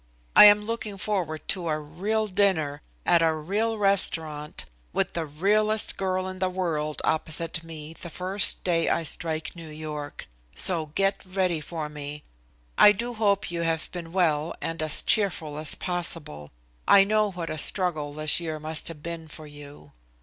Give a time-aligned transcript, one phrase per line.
[0.35, 5.95] I am looking forward to a real dinner, at a real restaurant, with the realest
[5.95, 10.25] girl in the world opposite me the first day I strike New York,
[10.55, 12.23] so get ready for me.
[12.79, 16.49] I do hope you have been well and as cheerful as possible.
[16.87, 19.91] I know what a struggle this year must have been for you.